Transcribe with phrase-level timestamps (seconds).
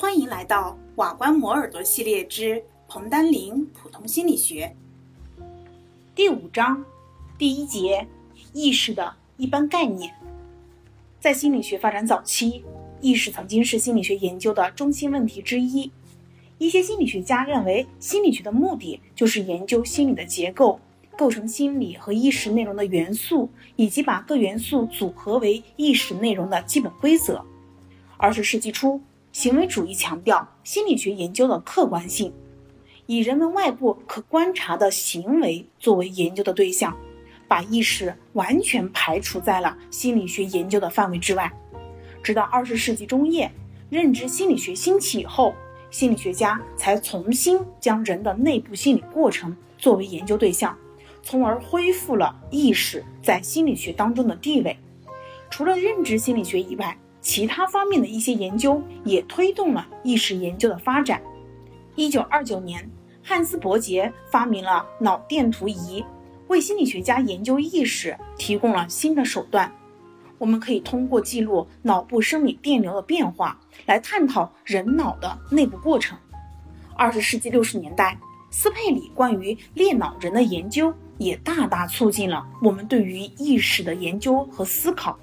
[0.00, 4.72] 欢迎来到瓦官磨耳朵系列之彭丹林普通心理学
[6.14, 6.84] 第五章
[7.36, 8.06] 第一节
[8.52, 10.14] 意识的一般概念。
[11.18, 12.62] 在心理学发展早期，
[13.00, 15.90] 意识曾经是心理学研究的中心问题之一。
[16.58, 20.78] 一些心理学家认为，心理学的目的就是研究心理的结构、
[21.16, 27.44] 构成心理和意识内容的元素，以及把各元素组合为意识内容的基本规则。
[28.16, 29.00] 二十世纪初。
[29.38, 32.32] 行为主义强调心理学研究的客观性，
[33.06, 36.96] 以人们外部可观察的行为作为研究的对象，
[37.46, 41.52] 把意识完全排除在了心理学研究的范围之外。
[42.20, 43.48] 直到二十世纪中叶，
[43.88, 45.54] 认知心理学兴起以后，
[45.88, 50.76] 心理学家才重新将人的内部心理过程作为研究对象，
[51.22, 54.76] 从而恢复了意识在心理学当中的地位。
[55.48, 61.20] 除了认知心理学以外，其他方面的一些研究也推动了意识研究的发展。
[61.94, 62.90] 一九二九年，
[63.22, 66.02] 汉斯·伯杰发明了脑电图仪，
[66.46, 69.70] 为心理学家研究意识提供了新的手段。
[70.38, 76.16] 我们可以通过记录脑部生理电流的变化，来探讨人脑的内部过程。
[76.96, 78.18] 二十世纪六十年代，
[78.50, 85.18] 斯佩里关于裂脑人的研究也大大促进了我们对于意识的研究和思考。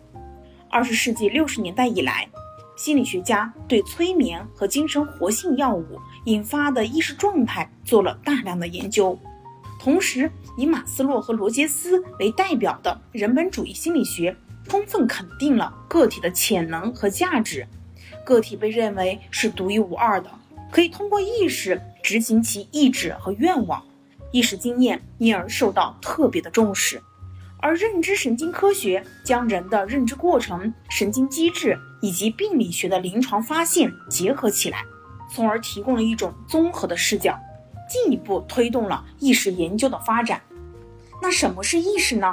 [0.75, 2.27] 二十世纪六十年代以来，
[2.75, 5.85] 心理学家对催眠和精神活性药物
[6.25, 9.17] 引发的意识状态做了大量的研究。
[9.79, 14.35] 同时，以马斯洛和罗杰斯为代表的人本主义心理学
[14.67, 17.65] 充分肯定了个体的潜能和价值。
[18.25, 20.29] 个体被认为是独一无二的，
[20.69, 23.81] 可以通过意识执行其意志和愿望，
[24.29, 27.01] 意识经验因而受到特别的重视。
[27.59, 34.83] 而认知神经科学将人的认知过程、神经机制以及病理学的临床发现结合起来，
[35.33, 37.39] 从而提供了一种综合的视角，
[37.89, 40.41] 进一步推动了意识研究的发展。
[41.21, 42.31] 那什么是意识呢？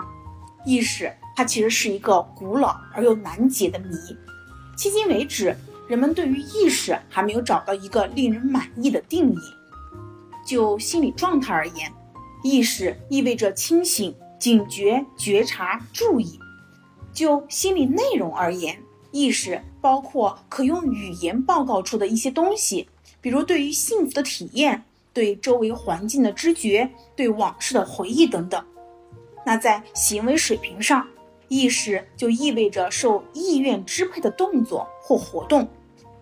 [0.66, 3.94] 意识它其实是一个古老而又难解的谜。
[4.76, 5.56] 迄今为止，
[5.88, 9.38] 人们对于意识还没有找到一个令人满意的定义。
[10.44, 11.90] 就心理状态而言，
[12.42, 14.14] 意识意味着清醒。
[14.42, 16.36] 警觉、觉察、注意。
[17.12, 18.76] 就心理内容而言，
[19.12, 22.88] 意识包括可用语言报告出的一些东西，
[23.20, 24.82] 比如对于幸福的体验、
[25.12, 28.60] 对周围环境的知觉、对往事的回忆等等。
[29.46, 31.06] 那在行为水平上，
[31.46, 35.68] 意识就意味着受意愿支配的动作或活动，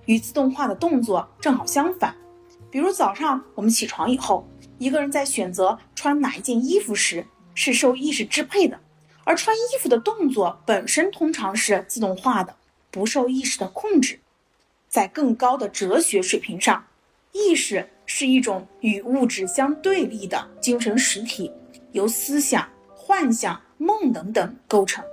[0.05, 2.15] 与自动化的动作正好相反。
[2.71, 7.25] 比如早上我们起床以后，一个人在选择穿哪一件衣服时。
[7.55, 8.81] 是受意识支配的，
[9.25, 12.57] 而穿衣服的动作本身通常是自动化的，
[12.91, 14.19] 不受意识的控制。
[14.89, 16.87] 在更高的哲学水平上，
[17.33, 21.53] 意识是一种与物质相对立的精神实体，
[21.93, 25.05] 由思想、幻想、梦等等构成。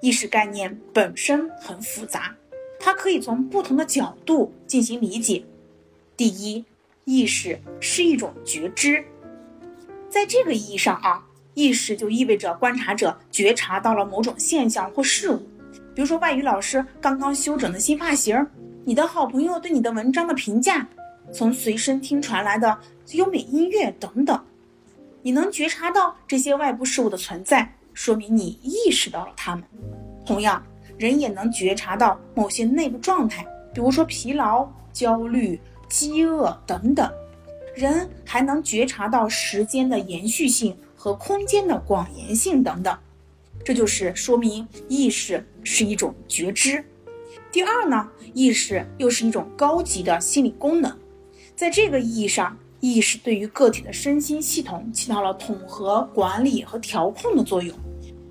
[0.00, 2.34] 意识概念本身很复杂，
[2.80, 5.44] 它可以从不同的角度进行理解。
[6.16, 6.64] 第一，
[7.04, 9.04] 意识是一种觉知，
[10.08, 11.26] 在这个意义上啊。
[11.54, 15.36] 意识就意味着观察者觉察到了某种现象或事物，
[15.94, 18.46] 比如说外语老师刚刚修整的新发型，
[18.84, 20.86] 你的好朋友对你的文章的评价，
[21.32, 22.78] 从随身听传来的
[23.12, 24.40] 优美音乐等等。
[25.20, 29.62] 你能觉察到这些外部事物的存在，说明你意识到了它们。
[30.26, 30.60] 同样，
[30.98, 37.08] 人也能觉察到某些内部状态，比如说疲劳、焦虑、饥饿等等。
[37.74, 40.76] 人还能觉察到时间的延续性。
[41.02, 42.96] 和空间的广延性等等，
[43.64, 46.84] 这就是说明意识是一种觉知。
[47.50, 50.96] 第二呢，意识又是一种高级的心理功能，
[51.56, 57.76] 在这个意义上，意识对于个体的身心系统起到了统合、管理和调控的作用。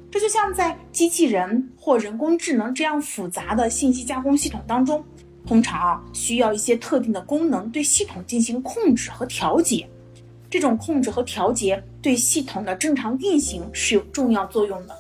[0.10, 5.04] 这就像在机器人或人工智能这样复杂的信息加工系统当中，
[5.46, 9.86] 通常啊需要一些特定的功能对系统进行控制和调节。
[10.50, 14.98] 这种控制和调节对系统的正常运行是有重要作用的。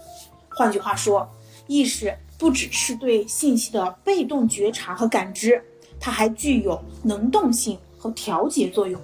[0.50, 1.27] 换句话说，
[1.68, 5.63] 意识不只是对信息的被动觉察和感知，
[6.00, 9.01] 它还具有能动性和调节作用。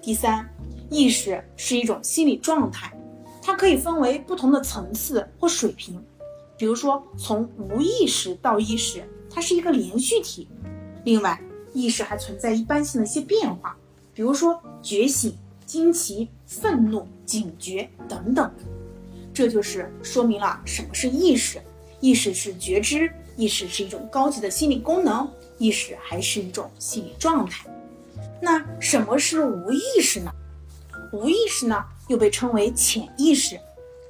[0.00, 0.48] 第三，
[0.88, 2.90] 意识是一种心理状态，
[3.42, 6.02] 它可以分为不同的层次或水平。
[6.56, 10.48] 比如说，从无意识到意识，它是一个连续体。
[11.04, 11.40] 另外，
[11.74, 13.76] 意识还存在一般性的一些变化，
[14.14, 15.36] 比如说觉醒。
[15.66, 18.52] 惊奇、愤怒、警觉等等，
[19.32, 21.62] 这就是说明了什么是意识。
[22.00, 27.64] 意识是觉知，意识是一种高级的心理功能，意识还是一种心理状态。
[28.42, 30.32] 那什么是无意识呢？
[31.12, 33.56] 无意识呢，又被称为潜意识，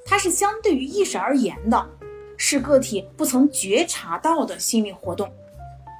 [0.03, 1.89] 它是相对于意识而言的，
[2.37, 5.31] 是个体不曾觉察到的心理活动。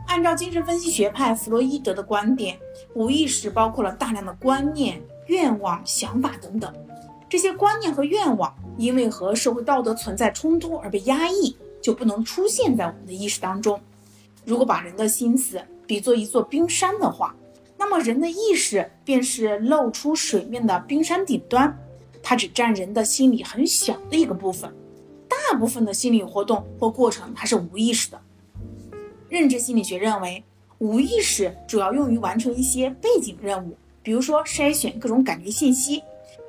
[0.07, 2.57] 按照精神分析学派弗洛伊德的观点，
[2.95, 4.99] 无意识包括了大量的观念、
[5.31, 6.71] 愿望、想法等等。
[7.29, 13.79] 这些观念和愿望因为和社会道德存在冲突而被压抑，就不能出现在我们的意识当中。
[14.43, 17.33] 如果把人的心思比作一座冰山的话，
[17.77, 21.73] 那么人的意识便是露出水面的冰山顶端，
[22.21, 24.69] 它只占人的心理很小的一个部分，
[25.29, 28.19] 大部分的心理活动或过程它是无意识的。
[29.29, 30.43] 认知心理学认为，
[30.79, 36.01] 无意识主要用于完成一些背景任务，比如说筛选各种感觉信息。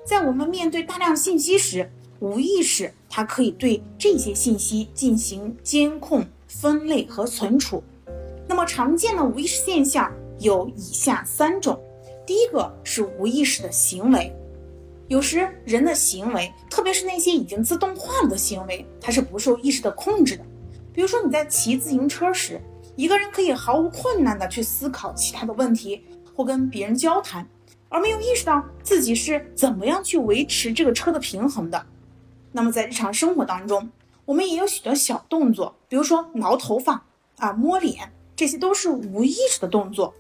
[0.05, 1.89] 在我们面对大量信息时，
[2.19, 7.83] 无意识它可以对这些信息进行监控、分类和存储。
[8.49, 11.81] 那么常见的无意识现象有以下三种：
[12.27, 14.35] 第一个是无意识的行为，
[15.07, 20.45] 有时人的行为，特别是那些已经自动化了的行为，它是不受意识的控制的。
[20.93, 22.61] 比如说你在骑自行车时，
[22.97, 26.03] 一个人可以毫无困难地去思考其他的问题，
[26.35, 27.49] 或跟别人交谈，
[27.89, 31.87] 而没有意识到自己是怎么样去维持这个车的平衡的。
[32.53, 33.91] 那么在日常生活当中，
[34.25, 37.05] 我们也有许多小动作，比如说挠头发
[37.39, 40.15] 啊、摸脸，这些都是无意识的动作。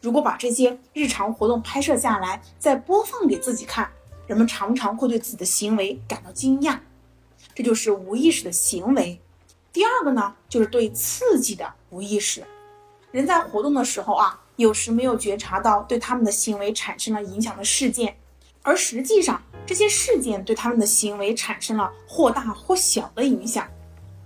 [0.00, 3.90] 如果把这些日常活动拍摄下来，再播放给自己看，
[4.26, 6.78] 人们常常会对自己的行为感到惊讶。
[7.54, 9.20] 这就是无意识的行为。
[9.72, 12.44] 第二个呢，就是对刺激的无意识。
[13.10, 18.16] 人在活动的时候啊，有时没有觉察到对他们的行为产生了影响的事件，
[18.62, 23.68] 而实际上这些事件对他们的行为产生了或大或小的影响。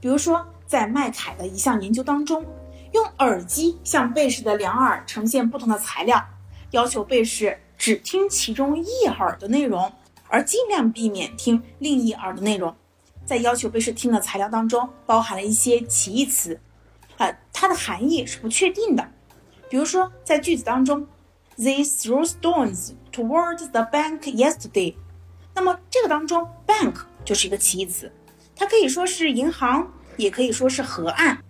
[0.00, 2.46] 比如说，在麦凯的一项研究当中，
[2.92, 6.24] 用耳机向被试的两耳呈现不同的材料，
[6.70, 9.92] 要求被试只听其中一耳的内容，
[10.28, 12.74] 而尽量避免听另一耳的内容。
[13.26, 16.58] 在要求被试听的材料当中，包含了一些歧义词，
[17.18, 19.06] 呃，它的含义是不确定的。
[19.72, 21.06] 比如说，在句子当中
[21.56, 24.94] ，They threw stones towards the bank yesterday。
[25.54, 26.92] 那么这个当中，bank
[27.24, 28.12] 就是一个歧义词，
[28.54, 31.42] 它可以说是银行，也可以说是河岸。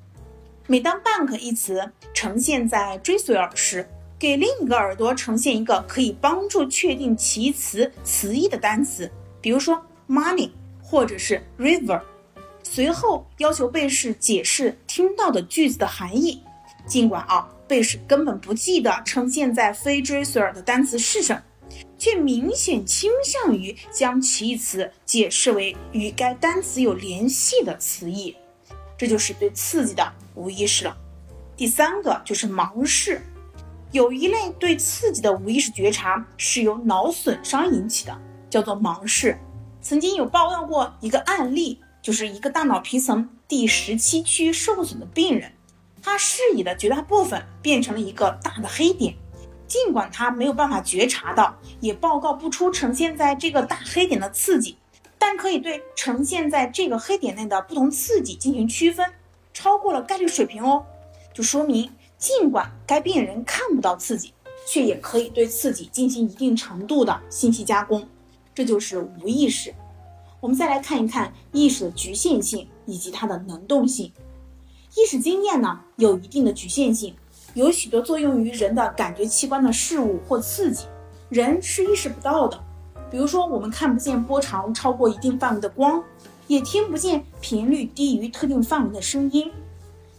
[0.69, 3.89] 每当 bank 一词呈现在追随耳时，
[4.21, 9.11] 给另一个耳朵呈现一个可以帮助确定其词词义的单词，
[9.41, 10.53] 比如说 money。
[10.81, 12.01] 或者是 river，
[12.63, 16.41] 随后要求被试解释听到的句子的含义。
[16.87, 21.43] 尽管啊，被试根本不记得呈现在非追随耳的单词是什么，
[21.97, 28.37] 却明显倾向于将其义词解释为与该单词有联系的词义。
[28.99, 30.97] 这就是对刺激的无意识了。
[31.57, 33.23] 第三个就是盲视，
[33.91, 38.21] 有一类对刺激的无意识觉察是由脑损伤引起的，
[38.51, 39.39] 叫做盲视。
[39.81, 45.51] 曾经有报道过一个案例，就是一个大脑皮层第十七区受损的病人，
[46.03, 49.15] 他视野的绝大部分变成了一个大的黑点，
[49.69, 54.77] 尽管他没有办法觉察到，也报告不出呈现在这个大黑点的刺激，
[55.19, 59.07] 但可以对呈现在这个黑点内的不同刺激进行区分，
[59.55, 60.85] 超过了概率水平哦，
[61.33, 61.89] 就说明
[62.19, 64.35] 尽管该病人看不到刺激，
[64.67, 68.07] 却也可以对刺激进行一定程度的信息加工。
[68.55, 69.73] 这就是无意识。
[70.41, 74.13] 我们再来看一看意识的局限性以及它的能动性。
[74.95, 77.15] 意识经验呢有一定的局限性，
[77.55, 80.85] 有许多作用于人的感觉器官的事物或刺激，
[81.31, 82.63] 人是意识不到的。
[83.11, 86.03] 比如说，我们看不见波长超过一定范围的光，
[86.47, 89.51] 也听不见频率低于特定范围的声音。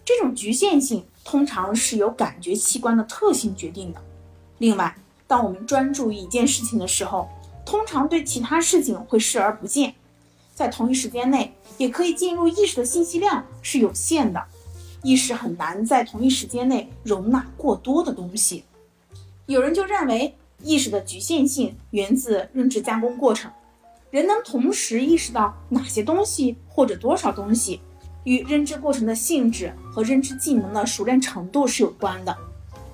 [0.03, 4.01] 这种局限性通常是由感觉器官的特性决定的。
[4.58, 4.96] 另外，
[5.27, 7.30] 当我们专注于一件事情的时候，
[7.65, 9.94] 通常对其他事情会视而不见，
[10.53, 14.44] 在同一时间内也可以进入意识的信息量是有限的，
[15.03, 18.63] 意识很难在同一时间内容纳过多的东西。
[19.45, 23.51] 有人就认为意识的局限性源自认知加工过程，
[24.10, 27.81] 人能同时意识到哪些东西或者多少东西，
[28.24, 32.36] 与认知过程的性质和认知技能的熟练程度是有关的。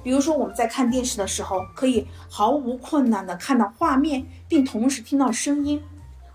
[0.01, 5.77] 比如说，我们在看电视的时候，可以毫无困难地看到画面，并同时听到声音；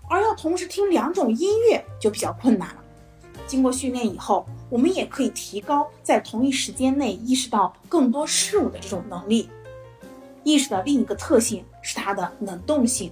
[0.07, 2.83] 而要同时听两种音乐就比较困难了。
[3.47, 9.49] 经过训练以后，我们也可以提高在同一时间内意识到更多事物的这种能力。
[10.43, 13.09] 意识的另一个特性是它的能动性。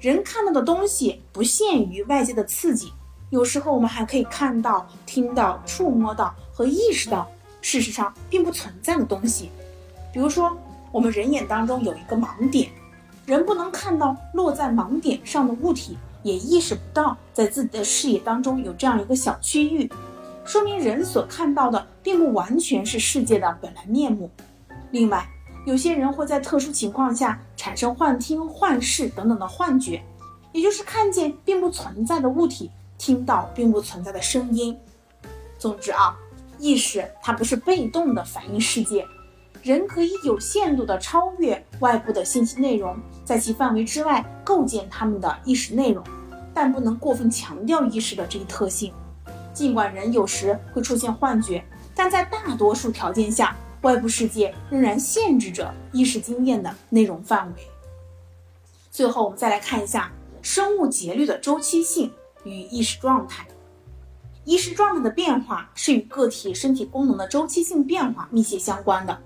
[0.00, 2.90] 人看到的东西不限于外界的刺激，
[3.28, 7.28] 有时候我们还可以看到、听到、触摸到和意识到。
[7.60, 9.50] 事实上并不存在的东西。
[10.14, 10.56] 比如说，
[10.90, 12.70] 我们人眼当中有一个盲点，
[13.26, 19.90] 人不能看到落在盲点上的物体，也意识不到在自己的视野当中有这样一个小区域，
[20.46, 24.30] 说明人所看到的并不完全是世界的本来面目。
[24.92, 25.28] 另外，
[25.66, 30.00] 有些人会在特殊情况下产生幻听、幻视等等的幻觉，
[30.52, 34.78] 也就是看见并不存在的物体，听到并不存在的声音。
[35.58, 36.16] 总之啊，
[36.60, 39.04] 意识它不是被动的反映世界，
[39.64, 46.04] 人可以有限度的超越外部的信息内容，在其范围之外构建他们的意识内容，
[46.54, 48.94] 但不能过分强调意识的这一特性。
[49.56, 53.56] 尽管人有时会出现幻觉，但在大多数条件下。
[53.82, 57.62] 外部世界仍然限制着意识经验的内容范围。
[58.90, 60.10] 最后，我们再来看一下
[60.42, 62.10] 生物节律的周期性
[62.42, 63.46] 与意识状态。
[64.44, 69.16] 意识状态的变化是与个体身体功能的周期性变化密切相关的。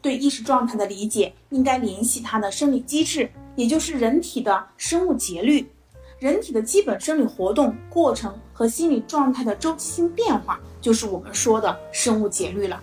[0.00, 5.68] 对意识状态的理解，应该联系它的生理机制，也就是人体的生物节律。
[6.18, 12.82] 人体的基本生理活动过程和心理状态的周期性变化，就是我们说的生物节律了。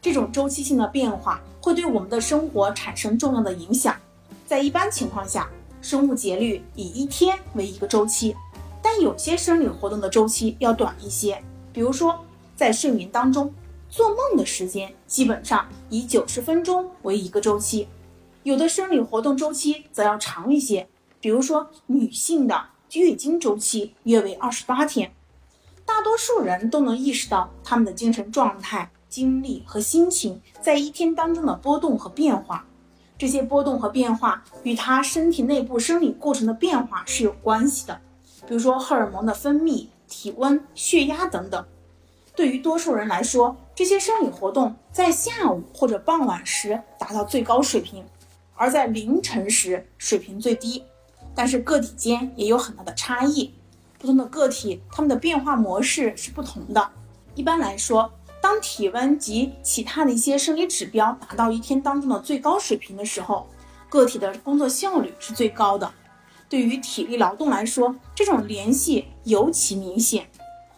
[0.00, 3.94] 这种周期性的变化会对我们的生活产生重要的影响。
[4.46, 5.48] 在一般情况下，
[5.80, 8.34] 生物节律以一天为一个周期，
[8.82, 11.40] 但有些生理活动的周期要短一些。
[11.72, 12.18] 比如说，
[12.56, 13.52] 在睡眠当中，
[13.88, 17.86] 做梦的时间基本上以九十分钟为一个周期；
[18.42, 20.86] 有的生理活动周期则要长一些，
[21.22, 25.10] 比如说女性的月经周期约为二十八天。
[25.86, 28.90] 大多数人都能意识到他们的精神状态。
[29.08, 32.66] 精力和心情在一天当中的波动和变化，
[33.18, 38.00] 这些波动和变化与他身体内部生理过程的变化是有关系的，
[38.48, 41.62] 比如说荷尔蒙的分泌、体温、血压等等。
[42.34, 48.02] 对于多数人来说，这些生理活动在下午或者傍晚时达到最高水平，
[48.54, 50.82] 而在凌晨时水平最低。
[51.34, 53.54] 但是个体间也有很大的差异，
[53.98, 56.90] 不同的个体它们的变化模式是不同的。
[57.34, 58.12] 一般来说。
[58.42, 63.46] 当体温及其他的一些生理指标达到一天当中的最高水平的时候，
[63.88, 65.88] 个体的工作效率是最高的。
[66.48, 70.24] 对于体力劳动来说，这种联系尤其明显；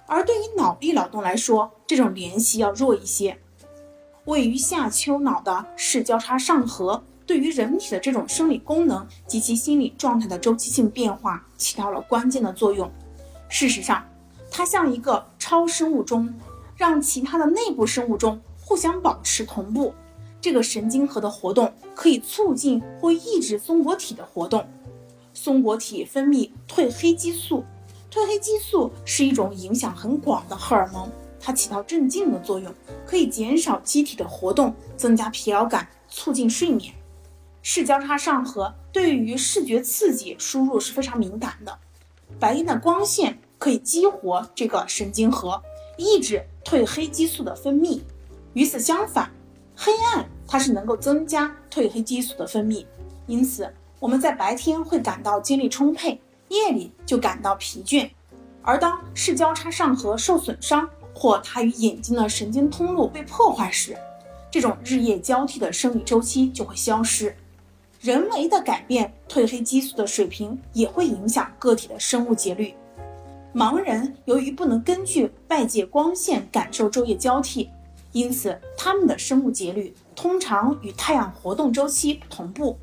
[0.07, 3.39] 而对于脑力劳动来说，这种联系要弱一些。
[4.27, 12.91] 位于下丘脑的视交叉上核，对于人体的这种生理功能及其心理状态的周期性变化起到了关键的作用。
[13.49, 14.05] 事实上，
[14.51, 16.33] 它像一个超生物钟。
[16.77, 19.95] 让其他的内部生物钟互相保持同步，
[20.41, 24.67] 这个神经核的活动可以促进或抑制松果体的活动。
[25.33, 27.63] 松果体分泌褪黑激素，
[28.11, 32.75] 褪黑激素是一种影响很广的荷尔蒙，它起到镇静的作用，
[33.07, 36.93] 可以减少机体的活动，增加疲劳感，促进睡眠。
[37.67, 41.79] 视交叉上核对于视觉刺激输入是非常敏感的，
[42.39, 45.61] 白天的光线可以激活这个神经核。
[45.97, 48.03] 抑制褪黑激素的分泌。
[48.53, 49.31] 与此相反，
[49.75, 52.85] 黑暗它是能够增加褪黑激素的分泌，
[53.27, 58.11] 因此我们在白天会感到精力充沛，夜里就感到疲倦。
[58.61, 63.97] 而当视交叉上核受损伤或它与眼睛的神经通路被破坏时，
[64.51, 67.35] 这种日夜交替的生理周期就会消失。
[68.05, 72.75] 人为的改变褪黑激素的水平，也会影响个体的生物节律。
[73.55, 77.71] 盲人由于不能根据外界光线感受昼夜交替，
[78.13, 82.77] 因此他们的生物节律通常与太阳活动周期同步，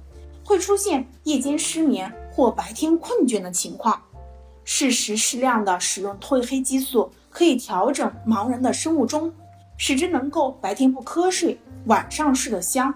[0.44, 4.02] 会出现夜间失眠或白天困倦的情况。
[4.64, 9.32] 适时适量的使用褪黑激素可以调整盲人的生物钟，
[9.78, 12.92] 使之能够白天不瞌睡，晚上睡得香。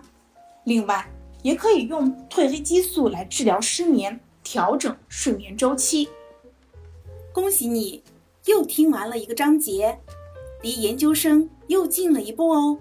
[0.63, 1.07] 另外，
[1.45, 6.09] 也可以用褪黑激素来治疗失眠，调整睡眠周期。
[7.31, 8.01] 恭喜你，
[8.45, 9.99] 又听完了一个章节，
[10.63, 12.79] 离研究生又近了一步哦。